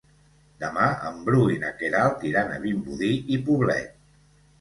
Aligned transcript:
Demà 0.61 0.85
en 1.09 1.19
Bru 1.27 1.41
i 1.55 1.57
na 1.63 1.69
Queralt 1.81 2.25
iran 2.29 2.49
a 2.55 2.57
Vimbodí 2.63 3.11
i 3.37 3.39
Poblet. 3.51 3.93